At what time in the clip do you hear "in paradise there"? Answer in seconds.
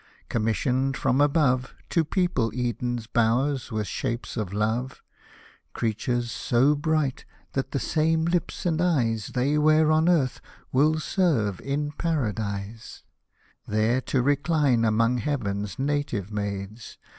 11.61-14.01